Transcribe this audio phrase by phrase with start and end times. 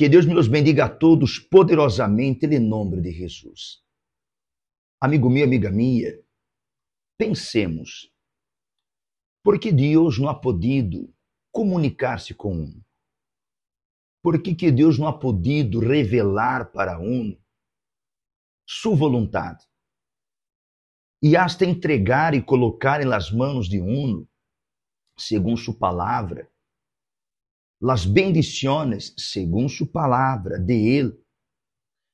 [0.00, 3.84] Que Deus los bendiga a todos poderosamente em nome de Jesus.
[4.98, 6.18] Amigo meu, amiga minha,
[7.18, 8.10] pensemos.
[9.44, 11.14] Por que Deus não ha podido
[11.52, 12.82] comunicar-se com um?
[14.22, 17.38] Por que, que Deus não ha podido revelar para um
[18.66, 19.66] sua vontade?
[21.22, 24.26] E hasta entregar e colocar nas mãos de um,
[25.18, 26.50] segundo sua palavra,
[27.80, 31.24] las bendiciones, según su palabra, de Él,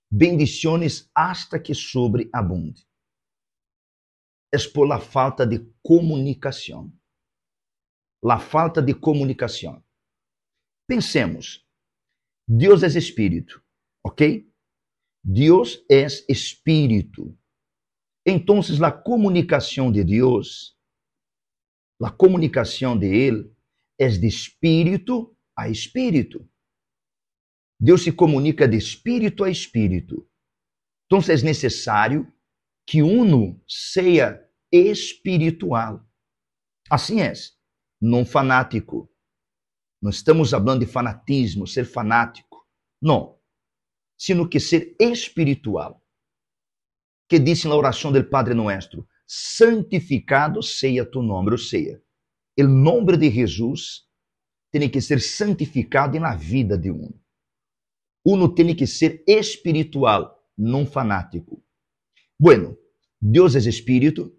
[0.08, 2.82] bendiciones hasta que sobreabunde.
[4.52, 6.92] Es por la falta de comunicação.
[8.22, 9.84] La falta de comunicação.
[10.88, 11.66] Pensemos,
[12.48, 13.62] Deus é espírito,
[14.04, 14.48] ok?
[15.22, 17.36] Deus é espírito.
[18.24, 20.78] Então, a comunicação de Deus,
[22.00, 23.52] a comunicação de Ele,
[23.98, 26.48] é de espírito a espírito.
[27.80, 30.28] Deus se comunica de espírito a espírito.
[31.06, 32.30] Então é necessário
[32.86, 36.04] que uno seja espiritual.
[36.90, 37.32] Assim é,
[38.00, 39.10] não fanático.
[40.00, 42.66] Não estamos falando de fanatismo, ser fanático.
[43.00, 43.38] Não.
[44.18, 46.02] Sino que ser espiritual.
[47.28, 52.00] Que disse na oração do Padre Nuestro: santificado seja tu nome, ou seja,
[52.58, 54.05] o nome de Jesus
[54.70, 57.12] tem que ser santificado na vida de um.
[58.24, 61.62] Uno tem que ser espiritual, não fanático.
[62.38, 62.76] Bueno,
[63.20, 64.36] Deus é espírito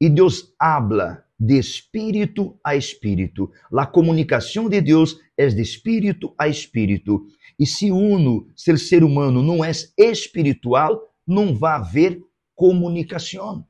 [0.00, 3.52] e Deus habla de espírito a espírito.
[3.72, 7.26] A comunicação de Deus é de espírito a espírito.
[7.58, 12.20] E se uno, se o ser humano não é espiritual, não vai haver
[12.54, 13.66] comunicação.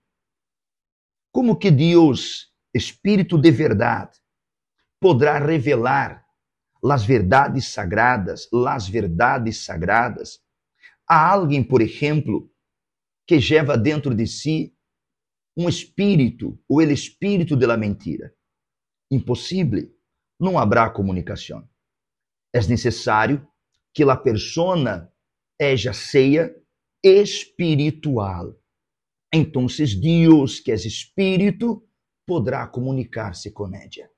[1.30, 4.18] Como que Deus, espírito de verdade,
[5.00, 6.26] poderá revelar
[6.84, 10.40] as verdades sagradas, as verdades sagradas
[11.08, 12.50] a alguém, por exemplo,
[13.26, 14.74] que leva dentro de si
[15.56, 18.32] um espírito, ou o espírito da mentira.
[19.10, 19.90] Impossível,
[20.38, 21.68] não haverá comunicação.
[22.54, 23.46] É necessário
[23.92, 25.12] que a persona
[25.58, 26.54] ella seja
[27.02, 28.54] espiritual.
[29.34, 29.66] Então,
[30.00, 31.84] Deus, que é espírito,
[32.26, 34.10] poderá comunicar-se com ella.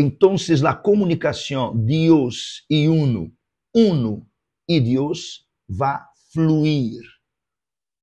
[0.00, 3.32] Entonces la comunicación Dios y uno,
[3.74, 4.30] uno
[4.64, 7.02] y Dios va a fluir.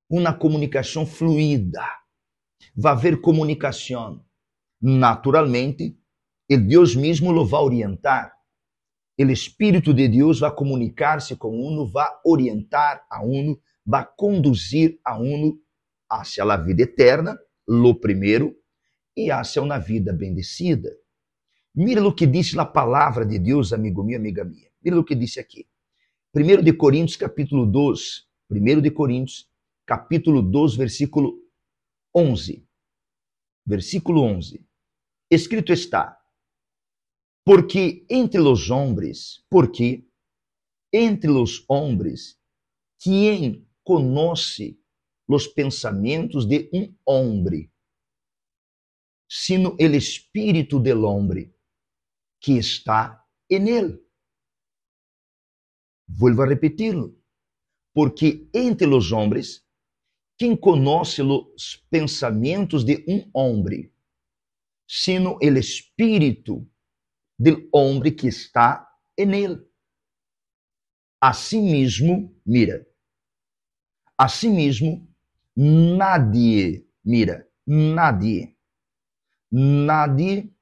[0.06, 1.88] Uma comunicação fluida.
[2.76, 4.22] Vai haver comunicação.
[4.78, 5.98] Naturalmente,
[6.52, 8.36] o Deus mesmo lo vai orientar.
[9.18, 15.18] O Espírito de Deus vai comunicar-se com uno, vai orientar a uno, vai conduzir a
[15.18, 15.58] uno
[16.10, 18.54] hacia a vida eterna, lo primeiro,
[19.16, 20.90] e hacia uma vida bendecida.
[21.78, 24.70] Mira o que disse a palavra de Deus, amigo meu, amiga minha.
[24.82, 25.68] Mira o que disse aqui.
[26.34, 28.24] 1 de Coríntios, capítulo 12.
[28.50, 29.46] 1 de Coríntios,
[29.84, 31.38] capítulo 12, versículo
[32.14, 32.66] 11.
[33.66, 34.66] Versículo 11.
[35.30, 36.18] Escrito está:
[37.44, 40.08] Porque entre os homens, porque
[40.90, 42.40] entre os homens,
[42.98, 44.80] quem conhece
[45.28, 47.70] os pensamentos de um homem,
[49.28, 51.54] sino el espírito del homem
[52.40, 54.06] que está en él.
[56.06, 57.14] Vuelvo a repetirlo.
[57.92, 59.66] Porque entre los hombres,
[60.36, 63.90] quem conoce los pensamentos de um homem,
[64.86, 66.66] sino el espírito
[67.38, 68.86] del homem que está
[69.16, 69.70] en él.
[71.20, 72.86] Asimismo, mira,
[74.16, 75.08] asimismo,
[75.54, 78.58] nadie, mira, nadie,
[79.50, 80.55] nadie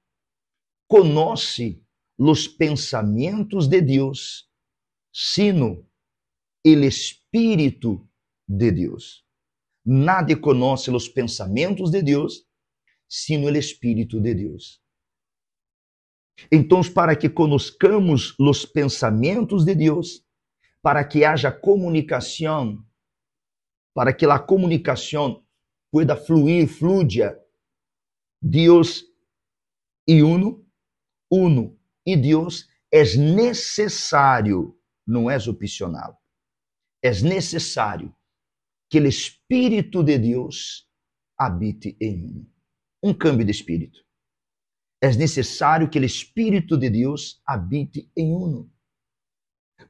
[0.94, 1.82] conoce
[2.16, 4.48] los pensamentos de Deus,
[5.12, 5.84] sino
[6.62, 8.08] el Espírito
[8.46, 9.26] de Deus.
[9.84, 12.48] Nadie conoce los pensamentos de Deus,
[13.08, 14.80] sino el Espírito de Deus.
[16.48, 20.24] Então, para que conozcamos os pensamentos de Deus,
[20.80, 22.86] para que haja comunicação,
[23.92, 25.44] para que a comunicação
[25.90, 27.36] pueda fluir, fluya,
[28.40, 29.04] Deus
[30.06, 30.63] e uno
[31.34, 31.78] uno.
[32.06, 36.22] E Deus é necessário, não é opcional.
[37.02, 38.14] É necessário
[38.88, 40.88] que o Espírito de Deus
[41.36, 42.52] habite em mim.
[43.02, 44.04] Um câmbio de espírito.
[45.02, 48.72] É necessário que o Espírito de Deus habite em uno,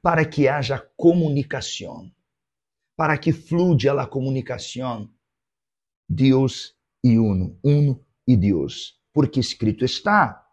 [0.03, 2.11] para que haja comunicação,
[2.97, 5.13] para que fluya a comunicação.
[6.09, 6.75] Deus
[7.05, 10.44] e uno, uno e Deus, porque escrito está: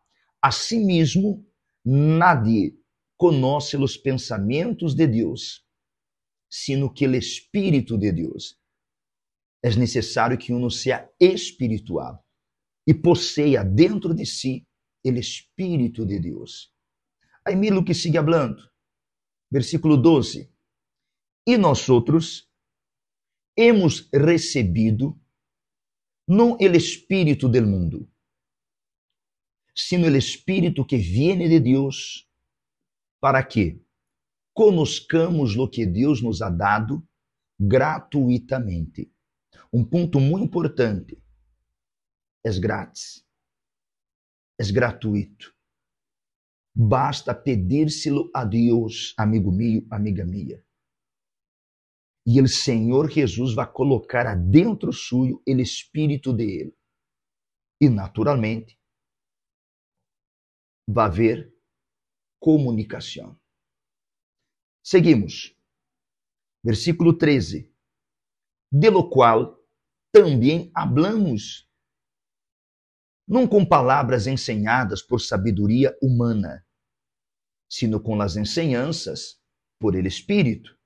[0.73, 1.45] Mesmo,
[1.85, 2.75] nadie
[3.17, 5.63] conoce os pensamentos de Deus,
[6.49, 8.59] sino que o Espírito de Deus.
[9.63, 12.25] É necessário que uno seja espiritual
[12.87, 14.67] e posseia dentro de si
[15.05, 16.73] o Espírito de Deus.
[17.45, 18.69] Aí mira o que sigue hablando.
[19.51, 20.51] Versículo 12.
[21.45, 22.49] E nós outros
[23.55, 25.19] hemos recebido
[26.27, 28.10] não o Espírito del mundo,
[29.75, 32.27] sino o Espírito que viene de Deus,
[33.19, 33.81] para que
[34.53, 37.07] conozcamos o que Deus nos ha dado
[37.59, 39.11] gratuitamente.
[39.71, 41.21] Um ponto muito importante.
[42.43, 43.25] É grátis.
[44.59, 45.55] É gratuito.
[46.73, 50.63] Basta pedírselo a Deus, amigo meu, amiga minha.
[52.25, 56.73] E o Senhor Jesus vai colocar adentro suyo o espírito dele.
[57.79, 58.80] E naturalmente
[60.87, 61.53] vai haver
[62.39, 63.39] comunicação.
[64.83, 65.55] Seguimos.
[66.63, 67.71] Versículo 13.
[68.71, 69.59] De lo qual
[70.11, 71.69] também hablamos,
[73.27, 76.65] não com palavras ensinadas por sabedoria humana,
[77.69, 79.41] sino com as enseñanças
[79.79, 80.77] por el Espírito,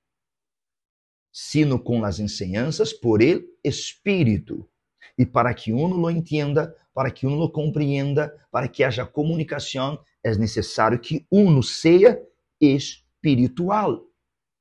[1.31, 4.69] sino com as enseñanças por el Espírito.
[5.17, 9.99] E para que uno lo entenda, para que uno lo compreenda, para que haja comunicação,
[10.23, 12.21] é necessário que uno seja
[12.59, 14.05] espiritual,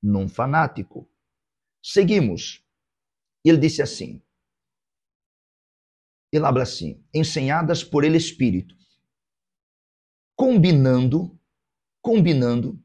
[0.02, 1.08] não fanático.
[1.82, 2.64] Seguimos.
[3.44, 4.22] Ele disse assim:
[6.36, 8.74] ele habla assim, ensinadas por ele Espírito,
[10.36, 11.38] combinando,
[12.02, 12.82] combinando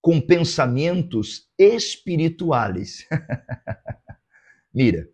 [0.00, 3.06] com pensamentos espirituais.
[4.74, 5.08] Mira,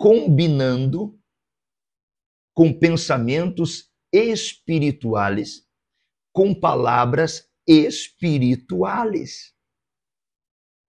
[0.00, 1.20] combinando
[2.54, 5.68] com pensamentos espirituais,
[6.32, 9.54] com palavras espirituais.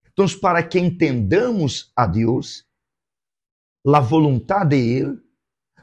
[0.07, 2.65] Então, para que entendamos a Deus,
[3.85, 5.19] a vontade de Ele,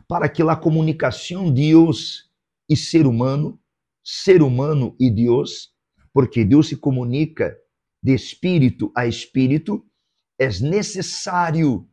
[0.09, 2.33] para que a comunicação Deus
[2.67, 3.61] e ser humano,
[4.03, 5.75] ser humano e Deus,
[6.15, 7.55] porque Deus se comunica
[8.03, 9.87] de espírito a espírito,
[10.39, 11.88] é necessário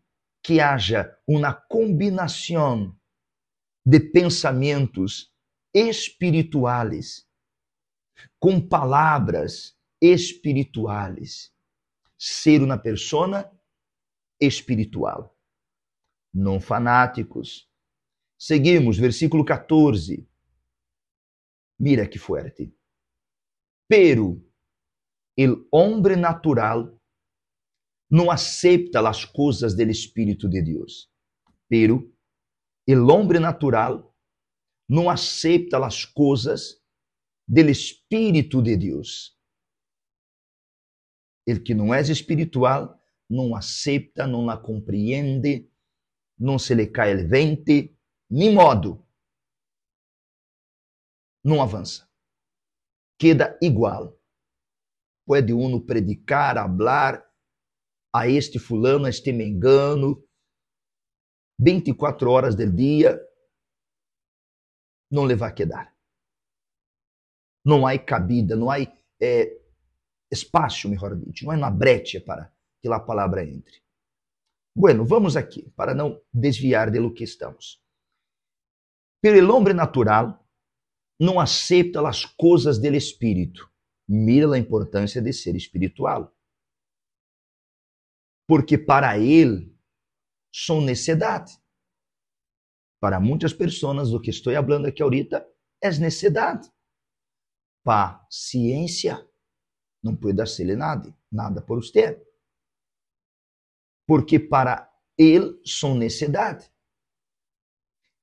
[0.45, 2.95] que haja uma combinação
[3.83, 5.33] de pensamentos
[5.73, 7.27] espirituais
[8.39, 11.51] com palavras espirituais.
[12.17, 13.51] Ser uma persona
[14.39, 15.35] espiritual.
[16.33, 17.67] Não fanáticos,
[18.37, 20.27] Seguimos, versículo 14.
[21.79, 22.71] Mira que fuerte.
[23.87, 24.41] Pero
[25.35, 26.99] el hombre natural
[28.09, 31.11] não acepta as coisas del Espírito de Deus.
[31.67, 32.11] Pero
[32.87, 34.13] el hombre natural
[34.87, 36.81] não acepta as coisas
[37.47, 39.35] del Espírito de Deus.
[41.47, 42.99] El que não é espiritual
[43.29, 45.69] não acepta, não la compreende,
[46.37, 47.27] não se le cai el
[48.29, 49.05] nem modo,
[51.43, 52.09] não avança.
[53.17, 54.19] Queda igual.
[55.25, 57.23] Pode uno predicar, hablar
[58.15, 60.23] a este fulano, a este mengano,
[61.59, 63.19] 24 horas do dia,
[65.11, 65.93] não le vai quedar.
[67.65, 69.59] Não há cabida, não há é,
[70.31, 73.83] espaço, melhor dito, não há uma brecha para que a palavra entre.
[74.77, 77.83] Bueno, vamos aqui, para não desviar de lo que estamos.
[79.21, 80.45] Pero el hombre natural
[81.19, 83.71] não aceita as coisas do espírito.
[84.07, 86.34] Mira a importância de ser espiritual.
[88.47, 89.75] Porque para ele
[90.53, 91.57] são necessidade.
[92.99, 95.47] Para muitas pessoas, o que estou falando aqui ahorita
[95.81, 96.71] é necessidade.
[97.83, 99.27] Paciência.
[100.03, 102.23] Não pode hacerle nada, nada por você.
[104.07, 106.71] Porque para ele são necessidade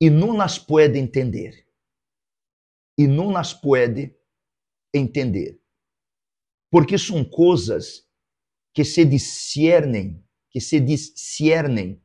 [0.03, 1.65] e não nas pode entender.
[2.97, 4.13] E não nas pode
[4.93, 5.61] entender.
[6.69, 8.05] Porque são coisas
[8.73, 12.01] que se discernem, que se discernem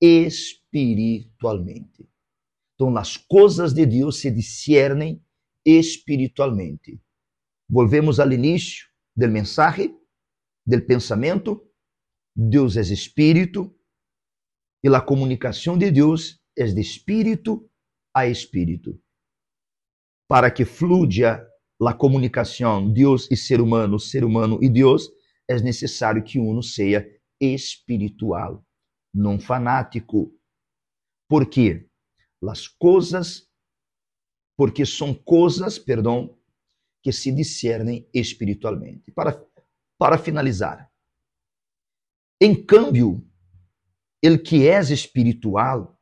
[0.00, 2.08] espiritualmente.
[2.74, 5.24] Então, as coisas de Deus se discernem
[5.64, 7.00] espiritualmente.
[7.68, 9.96] Volvemos ao início do mensagem,
[10.66, 11.64] do pensamento.
[12.36, 13.74] Deus é espírito
[14.82, 17.70] e a comunicação de Deus é de espírito
[18.12, 19.00] a espírito.
[20.28, 21.46] Para que fluya
[21.80, 25.08] a comunicação Deus e ser humano, ser humano e Deus,
[25.48, 27.04] é necessário que uno seja
[27.40, 28.64] espiritual,
[29.12, 30.32] não fanático.
[31.28, 31.88] Por quê?
[32.48, 33.48] As coisas,
[34.56, 36.38] porque são coisas, perdão,
[37.02, 39.10] que se discernem espiritualmente.
[39.12, 39.42] Para,
[39.98, 40.90] para finalizar,
[42.40, 43.26] em câmbio,
[44.22, 45.98] ele que é espiritual,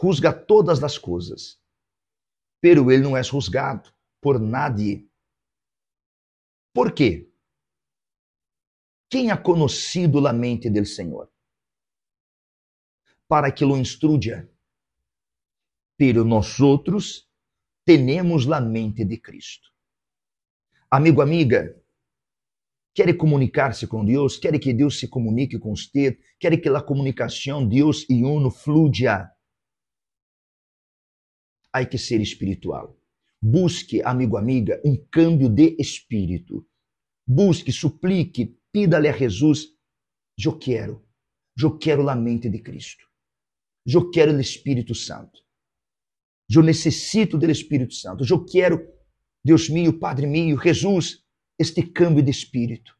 [0.00, 1.60] juzga todas as coisas,
[2.60, 5.10] pero ele não é juzgado por nadie.
[6.74, 7.30] Por quê?
[9.08, 11.32] Quem ha conhecido a mente do Senhor?
[13.28, 14.50] Para que lo instruya.
[15.96, 17.30] Pero nós outros
[17.84, 19.72] temos a mente de Cristo.
[20.90, 21.80] Amigo, amiga,
[22.92, 24.36] quer comunicar-se com Deus?
[24.36, 26.18] Quer que Deus se comunique com você?
[26.40, 29.30] Quer que a comunicação Deus e uno fluya?
[31.72, 32.98] Há que ser espiritual.
[33.46, 36.66] Busque, amigo, amiga, um câmbio de espírito.
[37.26, 39.66] Busque, suplique, pida-lhe a Jesus:
[40.42, 41.06] Eu quero,
[41.62, 43.04] eu quero a mente de Cristo.
[43.86, 45.40] Eu quero o Espírito Santo.
[46.50, 48.24] Eu necessito do Espírito Santo.
[48.24, 48.80] Eu quero,
[49.44, 51.22] Deus meu, Padre meu, Jesus,
[51.58, 52.96] este câmbio de espírito.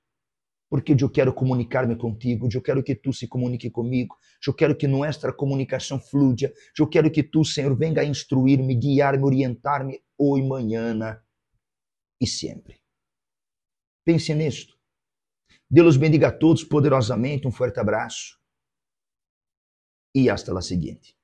[0.69, 4.15] Porque eu quero comunicar-me contigo, eu quero que tu se comunique comigo,
[4.47, 9.25] eu quero que nossa comunicação fluya, eu quero que tu, Senhor, venga a instruir-me, guiar-me,
[9.25, 11.23] orientar-me hoje, manhã
[12.21, 12.80] e sempre.
[14.04, 14.78] Pense nisto.
[15.71, 18.38] Deus bendiga a todos poderosamente, um forte abraço
[20.14, 21.16] e hasta la seguinte.